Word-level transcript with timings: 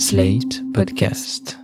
Slate 0.00 0.62
Podcast. 0.72 1.58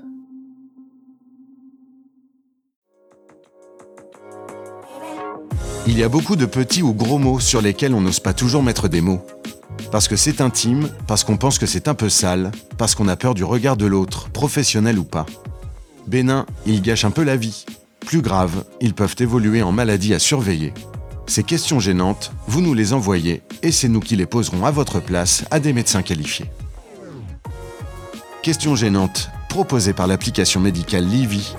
Il 5.86 5.98
y 5.98 6.02
a 6.02 6.10
beaucoup 6.10 6.36
de 6.36 6.44
petits 6.44 6.82
ou 6.82 6.92
gros 6.92 7.16
mots 7.16 7.40
sur 7.40 7.62
lesquels 7.62 7.94
on 7.94 8.02
n'ose 8.02 8.20
pas 8.20 8.34
toujours 8.34 8.62
mettre 8.62 8.88
des 8.88 9.00
mots. 9.00 9.24
Parce 9.90 10.06
que 10.06 10.16
c'est 10.16 10.42
intime, 10.42 10.90
parce 11.06 11.24
qu'on 11.24 11.38
pense 11.38 11.58
que 11.58 11.64
c'est 11.64 11.88
un 11.88 11.94
peu 11.94 12.10
sale, 12.10 12.52
parce 12.76 12.94
qu'on 12.94 13.08
a 13.08 13.16
peur 13.16 13.32
du 13.32 13.42
regard 13.42 13.78
de 13.78 13.86
l'autre, 13.86 14.28
professionnel 14.28 14.98
ou 14.98 15.04
pas. 15.04 15.24
Bénin, 16.06 16.44
ils 16.66 16.82
gâchent 16.82 17.06
un 17.06 17.10
peu 17.10 17.24
la 17.24 17.38
vie. 17.38 17.64
Plus 18.00 18.20
grave, 18.20 18.66
ils 18.82 18.92
peuvent 18.92 19.16
évoluer 19.18 19.62
en 19.62 19.72
maladie 19.72 20.12
à 20.12 20.18
surveiller. 20.18 20.74
Ces 21.26 21.42
questions 21.42 21.80
gênantes, 21.80 22.32
vous 22.48 22.60
nous 22.60 22.74
les 22.74 22.92
envoyez 22.92 23.40
et 23.62 23.72
c'est 23.72 23.88
nous 23.88 24.00
qui 24.00 24.14
les 24.14 24.26
poserons 24.26 24.66
à 24.66 24.70
votre 24.70 25.00
place 25.00 25.46
à 25.50 25.58
des 25.58 25.72
médecins 25.72 26.02
qualifiés. 26.02 26.50
Questions 28.46 28.76
gênantes, 28.76 29.32
proposées 29.48 29.92
par 29.92 30.06
l'application 30.06 30.60
médicale 30.60 31.04
Livy. 31.04 31.56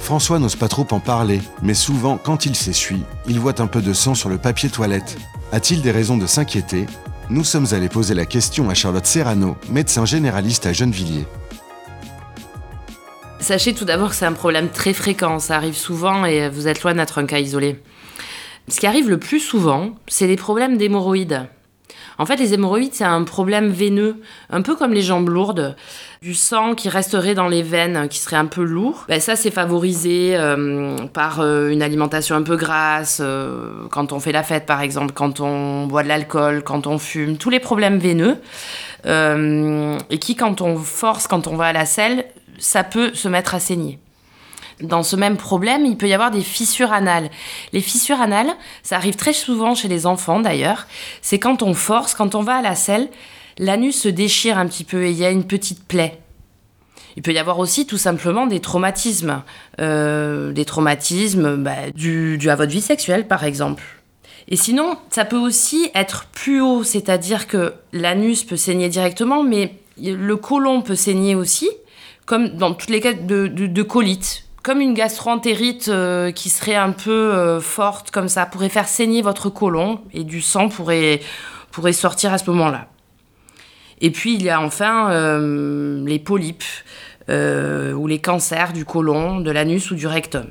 François 0.00 0.40
n'ose 0.40 0.56
pas 0.56 0.66
trop 0.66 0.88
en 0.90 0.98
parler, 0.98 1.40
mais 1.62 1.74
souvent, 1.74 2.18
quand 2.18 2.44
il 2.44 2.56
s'essuie, 2.56 3.04
il 3.28 3.38
voit 3.38 3.60
un 3.62 3.68
peu 3.68 3.80
de 3.80 3.92
sang 3.92 4.16
sur 4.16 4.30
le 4.30 4.38
papier 4.38 4.68
toilette. 4.68 5.16
A-t-il 5.52 5.80
des 5.80 5.92
raisons 5.92 6.18
de 6.18 6.26
s'inquiéter? 6.26 6.86
Nous 7.30 7.44
sommes 7.44 7.68
allés 7.70 7.88
poser 7.88 8.14
la 8.14 8.26
question 8.26 8.68
à 8.68 8.74
Charlotte 8.74 9.06
Serrano, 9.06 9.56
médecin 9.70 10.04
généraliste 10.04 10.66
à 10.66 10.72
Gennevilliers. 10.72 11.28
Sachez 13.38 13.74
tout 13.74 13.84
d'abord 13.84 14.10
que 14.10 14.16
c'est 14.16 14.26
un 14.26 14.32
problème 14.32 14.70
très 14.70 14.92
fréquent, 14.92 15.38
ça 15.38 15.54
arrive 15.54 15.76
souvent 15.76 16.24
et 16.24 16.48
vous 16.48 16.66
êtes 16.66 16.82
loin 16.82 16.94
d'être 16.94 17.18
un 17.18 17.26
cas 17.26 17.38
isolé. 17.38 17.80
Ce 18.66 18.80
qui 18.80 18.88
arrive 18.88 19.08
le 19.08 19.20
plus 19.20 19.38
souvent, 19.38 19.90
c'est 20.08 20.26
des 20.26 20.34
problèmes 20.34 20.76
d'hémorroïdes. 20.76 21.48
En 22.20 22.26
fait, 22.26 22.36
les 22.36 22.52
hémorroïdes, 22.52 22.94
c'est 22.94 23.04
un 23.04 23.22
problème 23.22 23.68
veineux, 23.68 24.16
un 24.50 24.62
peu 24.62 24.74
comme 24.74 24.92
les 24.92 25.02
jambes 25.02 25.28
lourdes. 25.28 25.76
Du 26.20 26.34
sang 26.34 26.74
qui 26.74 26.88
resterait 26.88 27.36
dans 27.36 27.46
les 27.46 27.62
veines, 27.62 28.08
qui 28.08 28.18
serait 28.18 28.36
un 28.36 28.46
peu 28.46 28.64
lourd. 28.64 29.04
Ben, 29.08 29.20
ça, 29.20 29.36
c'est 29.36 29.52
favorisé 29.52 30.36
euh, 30.36 30.96
par 31.12 31.38
euh, 31.40 31.68
une 31.68 31.80
alimentation 31.80 32.34
un 32.34 32.42
peu 32.42 32.56
grasse, 32.56 33.20
euh, 33.22 33.86
quand 33.90 34.12
on 34.12 34.18
fait 34.18 34.32
la 34.32 34.42
fête, 34.42 34.66
par 34.66 34.80
exemple, 34.80 35.12
quand 35.14 35.38
on 35.38 35.86
boit 35.86 36.02
de 36.02 36.08
l'alcool, 36.08 36.64
quand 36.64 36.88
on 36.88 36.98
fume, 36.98 37.36
tous 37.36 37.50
les 37.50 37.60
problèmes 37.60 37.98
veineux. 37.98 38.36
et 39.06 40.18
qui, 40.18 40.34
quand 40.34 40.60
on 40.60 40.76
force, 40.76 41.28
quand 41.28 41.46
on 41.46 41.54
va 41.54 41.66
à 41.66 41.72
la 41.72 41.86
selle, 41.86 42.24
ça 42.58 42.82
peut 42.82 43.14
se 43.14 43.28
mettre 43.28 43.54
à 43.54 43.60
saigner. 43.60 44.00
Dans 44.80 45.02
ce 45.02 45.16
même 45.16 45.36
problème, 45.36 45.84
il 45.86 45.96
peut 45.96 46.08
y 46.08 46.14
avoir 46.14 46.30
des 46.30 46.40
fissures 46.40 46.92
anales. 46.92 47.30
Les 47.72 47.80
fissures 47.80 48.20
anales, 48.20 48.50
ça 48.82 48.96
arrive 48.96 49.16
très 49.16 49.32
souvent 49.32 49.74
chez 49.74 49.88
les 49.88 50.06
enfants 50.06 50.40
d'ailleurs. 50.40 50.86
C'est 51.20 51.38
quand 51.38 51.62
on 51.62 51.74
force, 51.74 52.14
quand 52.14 52.34
on 52.34 52.42
va 52.42 52.56
à 52.56 52.62
la 52.62 52.76
selle, 52.76 53.08
l'anus 53.58 54.02
se 54.02 54.08
déchire 54.08 54.56
un 54.56 54.66
petit 54.66 54.84
peu 54.84 55.04
et 55.04 55.10
il 55.10 55.16
y 55.16 55.24
a 55.24 55.30
une 55.30 55.44
petite 55.44 55.84
plaie. 55.84 56.20
Il 57.16 57.22
peut 57.22 57.32
y 57.32 57.38
avoir 57.38 57.58
aussi 57.58 57.86
tout 57.86 57.98
simplement 57.98 58.46
des 58.46 58.60
traumatismes. 58.60 59.42
Euh, 59.80 60.52
des 60.52 60.64
traumatismes 60.64 61.56
bah, 61.56 61.90
dus 61.92 62.38
à 62.48 62.54
votre 62.54 62.70
vie 62.70 62.80
sexuelle 62.80 63.26
par 63.26 63.42
exemple. 63.42 63.82
Et 64.46 64.56
sinon, 64.56 64.96
ça 65.10 65.24
peut 65.24 65.36
aussi 65.36 65.90
être 65.94 66.26
plus 66.26 66.60
haut, 66.60 66.84
c'est-à-dire 66.84 67.48
que 67.48 67.74
l'anus 67.92 68.44
peut 68.44 68.56
saigner 68.56 68.88
directement, 68.88 69.42
mais 69.42 69.74
le 70.00 70.36
côlon 70.36 70.80
peut 70.80 70.94
saigner 70.94 71.34
aussi, 71.34 71.68
comme 72.24 72.50
dans 72.50 72.72
toutes 72.72 72.88
les 72.88 73.00
cas 73.00 73.12
de, 73.12 73.48
de, 73.48 73.66
de 73.66 73.82
colite 73.82 74.47
comme 74.68 74.82
une 74.82 74.92
gastroentérite 74.92 75.88
euh, 75.88 76.30
qui 76.30 76.50
serait 76.50 76.74
un 76.74 76.90
peu 76.90 77.10
euh, 77.10 77.58
forte 77.58 78.10
comme 78.10 78.28
ça, 78.28 78.44
pourrait 78.44 78.68
faire 78.68 78.86
saigner 78.86 79.22
votre 79.22 79.48
côlon 79.48 80.02
et 80.12 80.24
du 80.24 80.42
sang 80.42 80.68
pourrait, 80.68 81.20
pourrait 81.70 81.94
sortir 81.94 82.34
à 82.34 82.38
ce 82.38 82.50
moment-là. 82.50 82.88
Et 84.02 84.10
puis 84.10 84.34
il 84.34 84.42
y 84.42 84.50
a 84.50 84.60
enfin 84.60 85.10
euh, 85.10 86.04
les 86.06 86.18
polypes 86.18 86.64
ou 87.30 88.06
les 88.06 88.18
cancers 88.20 88.74
du 88.74 88.84
côlon, 88.84 89.40
de 89.40 89.50
l'anus 89.50 89.90
ou 89.90 89.94
du 89.94 90.06
rectum. 90.06 90.48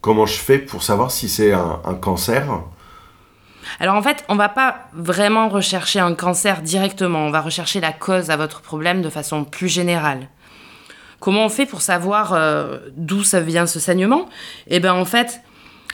Comment 0.00 0.26
je 0.26 0.38
fais 0.38 0.58
pour 0.58 0.84
savoir 0.84 1.10
si 1.10 1.28
c'est 1.28 1.52
un, 1.52 1.80
un 1.84 1.94
cancer? 1.94 2.46
Alors 3.80 3.96
en 3.96 4.02
fait, 4.02 4.24
on 4.28 4.36
va 4.36 4.50
pas 4.50 4.86
vraiment 4.92 5.48
rechercher 5.48 5.98
un 5.98 6.14
cancer 6.14 6.62
directement, 6.62 7.26
on 7.26 7.30
va 7.30 7.40
rechercher 7.40 7.80
la 7.80 7.92
cause 7.92 8.30
à 8.30 8.36
votre 8.36 8.60
problème 8.60 9.02
de 9.02 9.10
façon 9.10 9.42
plus 9.42 9.68
générale. 9.68 10.28
Comment 11.22 11.46
on 11.46 11.48
fait 11.48 11.66
pour 11.66 11.82
savoir 11.82 12.32
euh, 12.32 12.78
d'où 12.96 13.22
ça 13.22 13.40
vient 13.40 13.68
ce 13.68 13.78
saignement? 13.78 14.28
Eh 14.66 14.80
bien, 14.80 14.92
en 14.92 15.04
fait, 15.04 15.40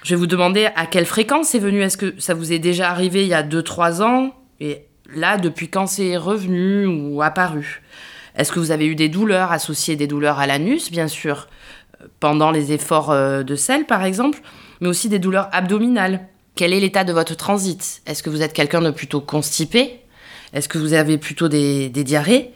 je 0.03 0.15
vais 0.15 0.16
vous 0.16 0.27
demander 0.27 0.71
à 0.75 0.87
quelle 0.87 1.05
fréquence 1.05 1.49
c'est 1.49 1.59
venu. 1.59 1.83
Est-ce 1.83 1.99
que 1.99 2.19
ça 2.19 2.33
vous 2.33 2.50
est 2.50 2.59
déjà 2.59 2.89
arrivé 2.89 3.25
il 3.25 3.28
y 3.28 3.34
a 3.34 3.43
2-3 3.43 4.00
ans? 4.00 4.34
Et 4.59 4.87
là, 5.15 5.37
depuis 5.37 5.69
quand 5.69 5.87
c'est 5.87 6.16
revenu 6.16 6.87
ou 6.87 7.21
apparu? 7.21 7.83
Est-ce 8.37 8.50
que 8.50 8.59
vous 8.59 8.71
avez 8.71 8.87
eu 8.87 8.94
des 8.94 9.11
douleurs 9.11 9.53
associées 9.53 9.97
des 9.97 10.06
douleurs 10.06 10.39
à 10.39 10.47
l'anus, 10.47 10.91
bien 10.91 11.09
sûr, 11.09 11.47
pendant 12.21 12.50
les 12.50 12.72
efforts 12.72 13.10
euh, 13.10 13.43
de 13.43 13.55
sel, 13.55 13.84
par 13.84 14.05
exemple, 14.05 14.41
mais 14.81 14.89
aussi 14.89 15.10
des 15.10 15.19
douleurs 15.19 15.50
abdominales? 15.53 16.27
Quel 16.55 16.72
est 16.72 16.81
l'état 16.81 17.05
de 17.05 17.12
votre 17.12 17.37
transit? 17.37 18.00
Est-ce 18.06 18.22
que 18.22 18.31
vous 18.31 18.41
êtes 18.41 18.55
quelqu'un 18.55 18.81
de 18.81 18.91
plutôt 18.91 19.21
constipé? 19.21 20.00
Est-ce 20.55 20.71
que 20.71 20.78
vous 20.78 20.95
avez 20.95 21.19
plutôt 21.19 21.49
des 21.49 21.91
diarrhées? 21.91 22.55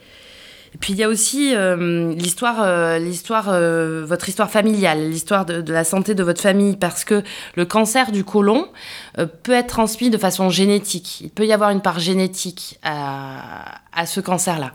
Et 0.73 0.77
puis 0.79 0.93
il 0.93 0.99
y 0.99 1.03
a 1.03 1.07
aussi 1.07 1.55
euh, 1.55 2.13
l'histoire, 2.15 2.61
euh, 2.61 2.99
euh, 2.99 4.05
votre 4.05 4.27
histoire 4.27 4.49
familiale, 4.49 5.09
l'histoire 5.09 5.45
de, 5.45 5.71
la 5.71 5.83
santé 5.83 6.15
de 6.15 6.23
votre 6.23 6.41
famille, 6.41 6.77
parce 6.77 7.03
que 7.03 7.23
le 7.55 7.65
cancer 7.65 8.11
du 8.11 8.23
côlon 8.23 8.67
peut 9.43 9.51
être 9.51 9.67
transmis 9.67 10.09
de 10.09 10.17
façon 10.17 10.49
génétique. 10.49 11.21
Il 11.21 11.29
peut 11.29 11.45
y 11.45 11.53
avoir 11.53 11.69
une 11.69 11.81
part 11.81 11.99
génétique 11.99 12.79
à, 12.83 13.81
à 13.93 14.05
ce 14.05 14.19
cancer-là. 14.19 14.71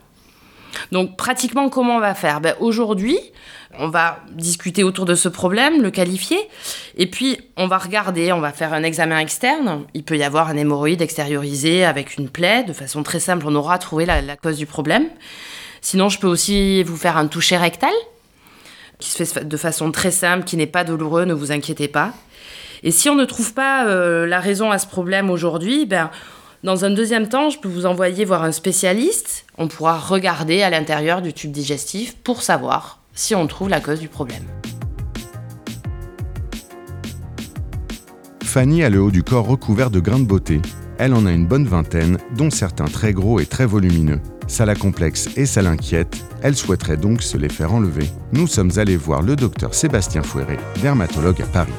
Donc 0.92 1.16
pratiquement 1.16 1.68
comment 1.68 1.96
on 1.96 2.00
va 2.00 2.14
faire? 2.14 2.40
Ben, 2.40 2.54
Aujourd'hui, 2.60 3.18
on 3.78 3.88
va 3.88 4.20
discuter 4.32 4.84
autour 4.84 5.04
de 5.04 5.14
ce 5.14 5.28
problème, 5.28 5.82
le 5.82 5.90
qualifier, 5.90 6.38
et 6.96 7.06
puis 7.06 7.38
on 7.56 7.66
va 7.66 7.78
regarder, 7.78 8.32
on 8.32 8.40
va 8.40 8.52
faire 8.52 8.72
un 8.72 8.82
examen 8.84 9.18
externe. 9.18 9.84
Il 9.94 10.04
peut 10.04 10.16
y 10.16 10.22
avoir 10.22 10.48
un 10.48 10.56
hémorroïde 10.56 11.02
extériorisé 11.02 11.84
avec 11.84 12.16
une 12.16 12.28
plaie, 12.28 12.62
de 12.62 12.72
façon 12.72 13.02
très 13.02 13.20
simple, 13.20 13.46
on 13.48 13.54
aura 13.56 13.78
trouvé 13.78 14.06
la 14.06 14.36
cause 14.36 14.58
du 14.58 14.66
problème. 14.66 15.08
Sinon, 15.90 16.10
je 16.10 16.18
peux 16.18 16.26
aussi 16.26 16.82
vous 16.82 16.98
faire 16.98 17.16
un 17.16 17.28
toucher 17.28 17.56
rectal, 17.56 17.94
qui 18.98 19.08
se 19.08 19.24
fait 19.24 19.48
de 19.48 19.56
façon 19.56 19.90
très 19.90 20.10
simple, 20.10 20.44
qui 20.44 20.58
n'est 20.58 20.66
pas 20.66 20.84
douloureux, 20.84 21.24
ne 21.24 21.32
vous 21.32 21.50
inquiétez 21.50 21.88
pas. 21.88 22.12
Et 22.82 22.90
si 22.90 23.08
on 23.08 23.14
ne 23.14 23.24
trouve 23.24 23.54
pas 23.54 23.86
euh, 23.86 24.26
la 24.26 24.38
raison 24.38 24.70
à 24.70 24.76
ce 24.76 24.86
problème 24.86 25.30
aujourd'hui, 25.30 25.86
ben, 25.86 26.10
dans 26.62 26.84
un 26.84 26.90
deuxième 26.90 27.26
temps, 27.30 27.48
je 27.48 27.58
peux 27.58 27.70
vous 27.70 27.86
envoyer 27.86 28.26
voir 28.26 28.44
un 28.44 28.52
spécialiste. 28.52 29.46
On 29.56 29.66
pourra 29.66 29.96
regarder 29.96 30.60
à 30.60 30.68
l'intérieur 30.68 31.22
du 31.22 31.32
tube 31.32 31.52
digestif 31.52 32.16
pour 32.16 32.42
savoir 32.42 32.98
si 33.14 33.34
on 33.34 33.46
trouve 33.46 33.70
la 33.70 33.80
cause 33.80 34.00
du 34.00 34.08
problème. 34.08 34.44
Fanny 38.42 38.84
a 38.84 38.90
le 38.90 39.00
haut 39.00 39.10
du 39.10 39.22
corps 39.22 39.46
recouvert 39.46 39.90
de 39.90 40.00
grains 40.00 40.18
de 40.18 40.26
beauté. 40.26 40.60
Elle 40.98 41.14
en 41.14 41.24
a 41.24 41.32
une 41.32 41.46
bonne 41.46 41.66
vingtaine, 41.66 42.18
dont 42.36 42.50
certains 42.50 42.88
très 42.88 43.14
gros 43.14 43.40
et 43.40 43.46
très 43.46 43.64
volumineux. 43.64 44.20
Ça 44.48 44.64
la 44.64 44.74
complexe 44.74 45.28
et 45.36 45.46
ça 45.46 45.62
l'inquiète. 45.62 46.16
Elle 46.42 46.56
souhaiterait 46.56 46.96
donc 46.96 47.22
se 47.22 47.36
les 47.36 47.50
faire 47.50 47.72
enlever. 47.72 48.06
Nous 48.32 48.46
sommes 48.46 48.70
allés 48.76 48.96
voir 48.96 49.22
le 49.22 49.36
docteur 49.36 49.74
Sébastien 49.74 50.22
Fouéré, 50.22 50.56
dermatologue 50.82 51.40
à 51.42 51.46
Paris. 51.46 51.72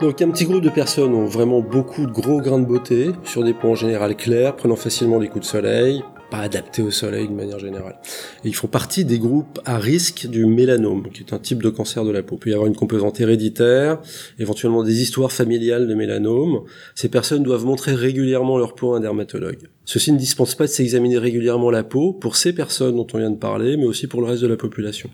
Donc 0.00 0.22
un 0.22 0.30
petit 0.30 0.44
groupe 0.44 0.62
de 0.62 0.70
personnes 0.70 1.14
ont 1.14 1.24
vraiment 1.24 1.60
beaucoup 1.60 2.06
de 2.06 2.12
gros 2.12 2.40
grains 2.40 2.58
de 2.58 2.66
beauté, 2.66 3.12
sur 3.24 3.42
des 3.42 3.54
points 3.54 3.70
en 3.70 3.74
général 3.74 4.14
clairs, 4.14 4.54
prenant 4.54 4.76
facilement 4.76 5.18
des 5.18 5.28
coups 5.28 5.46
de 5.46 5.50
soleil, 5.50 6.04
pas 6.30 6.38
adaptés 6.38 6.82
au 6.82 6.90
soleil 6.90 7.28
de 7.28 7.32
manière 7.32 7.58
générale. 7.58 7.96
Ils 8.44 8.54
font 8.54 8.66
partie 8.66 9.04
des 9.04 9.18
groupes 9.18 9.60
à 9.64 9.78
risque 9.78 10.26
du 10.26 10.46
mélanome, 10.46 11.08
qui 11.12 11.22
est 11.22 11.32
un 11.32 11.38
type 11.38 11.62
de 11.62 11.70
cancer 11.70 12.04
de 12.04 12.10
la 12.10 12.22
peau. 12.22 12.36
Il 12.36 12.38
peut 12.38 12.50
y 12.50 12.52
avoir 12.52 12.66
une 12.66 12.76
composante 12.76 13.20
héréditaire, 13.20 14.00
éventuellement 14.38 14.82
des 14.82 15.02
histoires 15.02 15.32
familiales 15.32 15.86
de 15.86 15.94
mélanome. 15.94 16.62
Ces 16.94 17.08
personnes 17.08 17.42
doivent 17.42 17.64
montrer 17.64 17.94
régulièrement 17.94 18.58
leur 18.58 18.74
peau 18.74 18.94
à 18.94 18.98
un 18.98 19.00
dermatologue. 19.00 19.68
Ceci 19.84 20.12
ne 20.12 20.18
dispense 20.18 20.56
pas 20.56 20.64
de 20.64 20.70
s'examiner 20.70 21.18
régulièrement 21.18 21.70
la 21.70 21.84
peau 21.84 22.12
pour 22.12 22.36
ces 22.36 22.52
personnes 22.52 22.96
dont 22.96 23.06
on 23.12 23.18
vient 23.18 23.30
de 23.30 23.36
parler, 23.36 23.76
mais 23.76 23.84
aussi 23.84 24.08
pour 24.08 24.20
le 24.20 24.26
reste 24.26 24.42
de 24.42 24.48
la 24.48 24.56
population. 24.56 25.10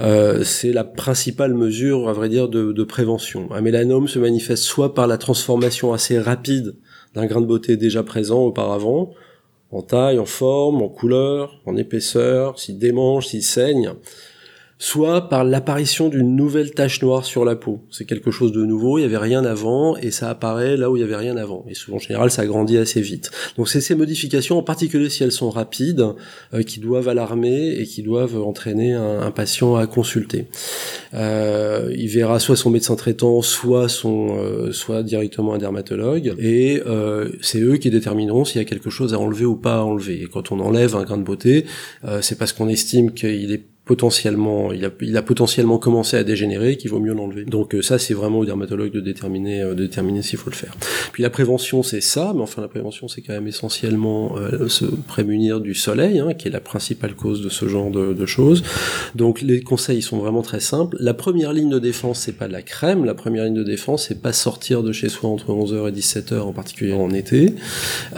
Euh, 0.00 0.42
c'est 0.42 0.72
la 0.72 0.82
principale 0.84 1.54
mesure, 1.54 2.08
à 2.08 2.12
vrai 2.12 2.28
dire, 2.28 2.48
de 2.48 2.84
prévention. 2.84 3.48
Un 3.52 3.60
mélanome 3.60 4.08
se 4.08 4.18
manifeste 4.18 4.64
soit 4.64 4.94
par 4.94 5.06
la 5.06 5.16
transformation 5.16 5.92
assez 5.92 6.18
rapide 6.18 6.74
d'un 7.14 7.26
grain 7.26 7.40
de 7.40 7.46
beauté 7.46 7.76
déjà 7.76 8.02
présent 8.02 8.40
auparavant, 8.40 9.12
en 9.72 9.82
taille, 9.82 10.18
en 10.18 10.26
forme, 10.26 10.82
en 10.82 10.88
couleur, 10.88 11.60
en 11.66 11.76
épaisseur, 11.76 12.58
s'il 12.58 12.78
démange, 12.78 13.28
s'il 13.28 13.42
saigne, 13.42 13.92
soit 14.80 15.28
par 15.28 15.44
l'apparition 15.44 16.08
d'une 16.08 16.34
nouvelle 16.34 16.70
tache 16.70 17.02
noire 17.02 17.26
sur 17.26 17.44
la 17.44 17.54
peau. 17.54 17.80
C'est 17.90 18.06
quelque 18.06 18.30
chose 18.30 18.50
de 18.50 18.64
nouveau, 18.64 18.96
il 18.96 19.02
n'y 19.02 19.06
avait 19.06 19.18
rien 19.18 19.44
avant, 19.44 19.94
et 19.98 20.10
ça 20.10 20.30
apparaît 20.30 20.78
là 20.78 20.90
où 20.90 20.96
il 20.96 21.00
n'y 21.00 21.04
avait 21.04 21.16
rien 21.16 21.36
avant. 21.36 21.66
Et 21.68 21.74
souvent, 21.74 21.98
en 21.98 22.00
général, 22.00 22.30
ça 22.30 22.46
grandit 22.46 22.78
assez 22.78 23.02
vite. 23.02 23.30
Donc 23.58 23.68
c'est 23.68 23.82
ces 23.82 23.94
modifications, 23.94 24.56
en 24.56 24.62
particulier 24.62 25.10
si 25.10 25.22
elles 25.22 25.32
sont 25.32 25.50
rapides, 25.50 26.06
euh, 26.54 26.62
qui 26.62 26.80
doivent 26.80 27.08
alarmer 27.08 27.74
et 27.74 27.84
qui 27.84 28.02
doivent 28.02 28.40
entraîner 28.42 28.94
un, 28.94 29.30
patient 29.30 29.76
à 29.76 29.86
consulter. 29.86 30.46
Euh, 31.12 31.94
il 31.94 32.08
verra 32.08 32.40
soit 32.40 32.56
son 32.56 32.70
médecin 32.70 32.96
traitant, 32.96 33.42
soit 33.42 33.90
son, 33.90 34.38
euh, 34.38 34.72
soit 34.72 35.02
directement 35.02 35.52
un 35.52 35.58
dermatologue, 35.58 36.34
et 36.38 36.82
c'est 37.42 37.60
eux 37.60 37.76
qui 37.76 37.90
détermineront 37.90 38.46
s'il 38.46 38.62
y 38.62 38.64
a 38.64 38.64
quelque 38.64 38.88
chose 38.88 39.12
à 39.12 39.18
enlever 39.18 39.44
ou 39.44 39.56
pas 39.56 39.76
à 39.76 39.82
enlever. 39.82 40.22
Et 40.22 40.26
quand 40.26 40.52
on 40.52 40.60
enlève 40.60 40.96
un 40.96 41.02
grain 41.02 41.18
de 41.18 41.22
beauté, 41.22 41.66
c'est 42.22 42.38
parce 42.38 42.54
qu'on 42.54 42.68
estime 42.68 43.12
qu'il 43.12 43.52
est 43.52 43.64
potentiellement, 43.90 44.72
il 44.72 45.16
a, 45.16 45.22
potentiellement 45.22 45.76
commencé 45.78 46.16
à 46.16 46.22
dégénérer, 46.22 46.76
qu'il 46.76 46.92
vaut 46.92 47.00
mieux 47.00 47.12
l'enlever. 47.12 47.44
Donc 47.44 47.74
euh, 47.74 47.82
ça, 47.82 47.98
c'est 47.98 48.14
vraiment 48.14 48.38
au 48.38 48.44
dermatologue 48.44 48.92
de 48.92 49.00
déterminer, 49.00 49.62
euh, 49.62 49.74
de 49.74 49.82
déterminer 49.82 50.22
s'il 50.22 50.38
faut 50.38 50.48
le 50.48 50.54
faire. 50.54 50.76
Puis 51.12 51.24
la 51.24 51.30
prévention, 51.30 51.82
c'est 51.82 52.00
ça, 52.00 52.30
mais 52.32 52.40
enfin 52.40 52.62
la 52.62 52.68
prévention, 52.68 53.08
c'est 53.08 53.20
quand 53.20 53.32
même 53.32 53.48
essentiellement 53.48 54.36
euh, 54.38 54.68
se 54.68 54.84
prémunir 54.84 55.60
du 55.60 55.74
soleil, 55.74 56.20
hein, 56.20 56.34
qui 56.34 56.46
est 56.46 56.52
la 56.52 56.60
principale 56.60 57.16
cause 57.16 57.42
de 57.42 57.48
ce 57.48 57.66
genre 57.66 57.90
de, 57.90 58.12
de, 58.12 58.26
choses. 58.26 58.62
Donc 59.16 59.42
les 59.42 59.60
conseils 59.60 60.02
sont 60.02 60.18
vraiment 60.18 60.42
très 60.42 60.60
simples. 60.60 60.96
La 61.00 61.12
première 61.12 61.52
ligne 61.52 61.70
de 61.70 61.80
défense, 61.80 62.20
c'est 62.20 62.38
pas 62.38 62.46
de 62.46 62.52
la 62.52 62.62
crème. 62.62 63.04
La 63.04 63.14
première 63.14 63.42
ligne 63.42 63.54
de 63.54 63.64
défense, 63.64 64.06
c'est 64.06 64.22
pas 64.22 64.32
sortir 64.32 64.84
de 64.84 64.92
chez 64.92 65.08
soi 65.08 65.30
entre 65.30 65.50
11h 65.50 65.88
et 65.88 65.92
17h, 65.92 66.38
en 66.38 66.52
particulier 66.52 66.92
en 66.92 67.10
été, 67.10 67.56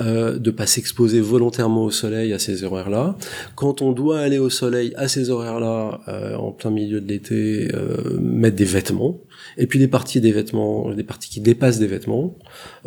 euh, 0.03 0.37
de 0.39 0.51
pas 0.51 0.67
s'exposer 0.67 1.21
volontairement 1.21 1.85
au 1.85 1.91
soleil 1.91 2.35
à 2.35 2.39
ces 2.39 2.63
horaires-là. 2.63 3.17
Quand 3.55 3.81
on 3.81 3.93
doit 3.93 4.19
aller 4.19 4.39
au 4.39 4.51
soleil 4.51 4.93
à 4.99 5.09
ces 5.09 5.31
horaires-là, 5.31 5.62
euh, 5.63 6.37
en 6.37 6.53
plein 6.53 6.71
milieu 6.71 7.01
de 7.01 7.09
l'été, 7.09 7.69
euh, 7.75 8.19
mettre 8.21 8.57
des 8.57 8.65
vêtements. 8.65 9.21
Et 9.57 9.67
puis 9.67 9.79
des 9.79 9.89
parties 9.89 10.21
des 10.21 10.33
vêtements, 10.33 10.91
des 10.93 11.03
parties 11.03 11.31
qui 11.31 11.41
dépassent 11.41 11.79
des 11.79 11.87
vêtements, 11.87 12.37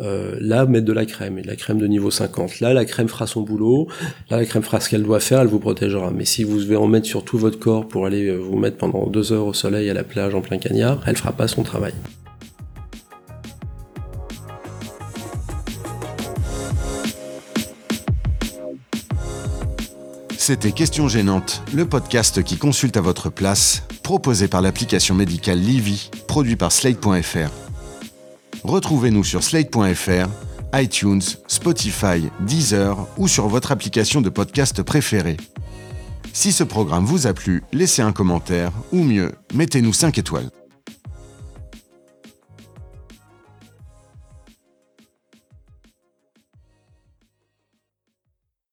euh, 0.00 0.36
là, 0.40 0.66
mettre 0.66 0.86
de 0.86 0.92
la 0.92 1.06
crème, 1.06 1.38
et 1.38 1.42
de 1.42 1.46
la 1.46 1.56
crème 1.56 1.78
de 1.78 1.86
niveau 1.86 2.10
50. 2.10 2.60
Là, 2.60 2.72
la 2.74 2.84
crème 2.84 3.08
fera 3.08 3.26
son 3.26 3.42
boulot, 3.42 3.88
là, 4.30 4.38
la 4.38 4.44
crème 4.44 4.62
fera 4.62 4.80
ce 4.80 4.88
qu'elle 4.88 5.02
doit 5.02 5.20
faire, 5.20 5.40
elle 5.40 5.48
vous 5.48 5.60
protégera. 5.60 6.10
Mais 6.10 6.24
si 6.24 6.44
vous 6.44 6.58
devez 6.58 6.76
en 6.76 6.86
mettre 6.86 7.06
sur 7.06 7.24
tout 7.24 7.38
votre 7.38 7.58
corps 7.58 7.86
pour 7.86 8.06
aller 8.06 8.36
vous 8.36 8.56
mettre 8.56 8.76
pendant 8.76 9.06
deux 9.06 9.32
heures 9.32 9.46
au 9.46 9.54
soleil 9.54 9.90
à 9.90 9.94
la 9.94 10.04
plage 10.04 10.34
en 10.34 10.40
plein 10.40 10.58
cagnard, 10.58 11.02
elle 11.06 11.16
fera 11.16 11.32
pas 11.32 11.48
son 11.48 11.62
travail. 11.62 11.92
C'était 20.46 20.70
Question 20.70 21.08
Gênante, 21.08 21.60
le 21.74 21.88
podcast 21.88 22.44
qui 22.44 22.56
consulte 22.56 22.96
à 22.96 23.00
votre 23.00 23.30
place, 23.30 23.82
proposé 24.04 24.46
par 24.46 24.62
l'application 24.62 25.16
médicale 25.16 25.58
Livy, 25.58 26.08
produit 26.28 26.54
par 26.54 26.70
Slate.fr. 26.70 27.50
Retrouvez-nous 28.62 29.24
sur 29.24 29.42
Slate.fr, 29.42 30.28
iTunes, 30.72 31.22
Spotify, 31.48 32.30
Deezer 32.38 32.96
ou 33.18 33.26
sur 33.26 33.48
votre 33.48 33.72
application 33.72 34.20
de 34.20 34.28
podcast 34.28 34.84
préférée. 34.84 35.36
Si 36.32 36.52
ce 36.52 36.62
programme 36.62 37.06
vous 37.06 37.26
a 37.26 37.34
plu, 37.34 37.64
laissez 37.72 38.02
un 38.02 38.12
commentaire 38.12 38.70
ou 38.92 39.02
mieux, 39.02 39.32
mettez-nous 39.52 39.92
5 39.92 40.16
étoiles. 40.16 40.50